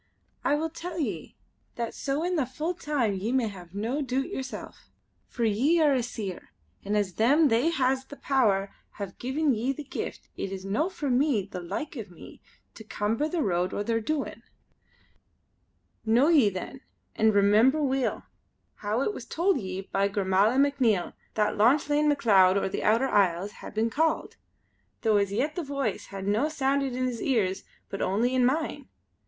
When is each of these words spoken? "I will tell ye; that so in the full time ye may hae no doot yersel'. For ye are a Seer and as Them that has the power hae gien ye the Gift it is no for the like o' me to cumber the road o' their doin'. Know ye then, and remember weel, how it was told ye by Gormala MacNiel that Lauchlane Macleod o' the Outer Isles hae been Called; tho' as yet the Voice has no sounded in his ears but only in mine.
"I 0.43 0.55
will 0.55 0.71
tell 0.71 0.97
ye; 0.97 1.35
that 1.75 1.93
so 1.93 2.23
in 2.23 2.35
the 2.35 2.47
full 2.47 2.73
time 2.73 3.13
ye 3.13 3.31
may 3.31 3.49
hae 3.49 3.65
no 3.71 4.01
doot 4.01 4.31
yersel'. 4.33 4.73
For 5.27 5.43
ye 5.45 5.79
are 5.79 5.93
a 5.93 6.01
Seer 6.01 6.49
and 6.83 6.97
as 6.97 7.13
Them 7.13 7.49
that 7.49 7.73
has 7.75 8.05
the 8.05 8.15
power 8.15 8.73
hae 8.97 9.11
gien 9.19 9.53
ye 9.53 9.71
the 9.73 9.83
Gift 9.83 10.27
it 10.35 10.51
is 10.51 10.65
no 10.65 10.89
for 10.89 11.07
the 11.07 11.61
like 11.61 11.95
o' 11.95 12.05
me 12.11 12.41
to 12.73 12.83
cumber 12.83 13.27
the 13.29 13.43
road 13.43 13.75
o' 13.75 13.83
their 13.83 14.01
doin'. 14.01 14.41
Know 16.03 16.29
ye 16.29 16.49
then, 16.49 16.81
and 17.15 17.35
remember 17.35 17.79
weel, 17.79 18.23
how 18.77 19.01
it 19.03 19.13
was 19.13 19.27
told 19.27 19.59
ye 19.59 19.81
by 19.81 20.07
Gormala 20.09 20.57
MacNiel 20.57 21.13
that 21.35 21.55
Lauchlane 21.59 22.07
Macleod 22.07 22.57
o' 22.57 22.67
the 22.67 22.81
Outer 22.81 23.07
Isles 23.09 23.51
hae 23.51 23.69
been 23.69 23.91
Called; 23.91 24.35
tho' 25.03 25.17
as 25.17 25.31
yet 25.31 25.53
the 25.53 25.61
Voice 25.63 26.07
has 26.07 26.25
no 26.25 26.49
sounded 26.49 26.95
in 26.95 27.05
his 27.05 27.21
ears 27.21 27.65
but 27.87 28.01
only 28.01 28.33
in 28.33 28.43
mine. 28.43 28.89